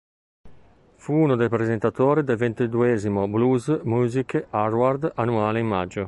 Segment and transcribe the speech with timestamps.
[0.95, 5.99] Fu uno dei presentatori del ventiduesimo Blues Music Award annuale in maggio.